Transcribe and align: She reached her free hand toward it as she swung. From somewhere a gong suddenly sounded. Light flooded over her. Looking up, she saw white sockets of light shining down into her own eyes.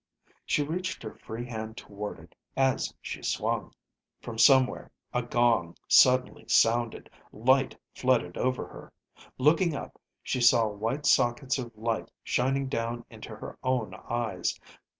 She 0.47 0.63
reached 0.63 1.03
her 1.03 1.13
free 1.13 1.45
hand 1.45 1.77
toward 1.77 2.17
it 2.17 2.33
as 2.57 2.91
she 3.03 3.21
swung. 3.21 3.71
From 4.19 4.39
somewhere 4.39 4.91
a 5.13 5.21
gong 5.21 5.77
suddenly 5.87 6.45
sounded. 6.47 7.07
Light 7.31 7.77
flooded 7.93 8.35
over 8.35 8.65
her. 8.65 8.91
Looking 9.37 9.75
up, 9.75 10.01
she 10.23 10.41
saw 10.41 10.67
white 10.69 11.05
sockets 11.05 11.59
of 11.59 11.77
light 11.77 12.09
shining 12.23 12.67
down 12.67 13.05
into 13.11 13.29
her 13.35 13.59
own 13.61 13.93
eyes. 13.93 14.59